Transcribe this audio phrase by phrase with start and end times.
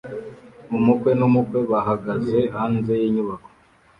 [0.77, 3.49] Umukwe n'umukwe bahagaze hanze y'inyubako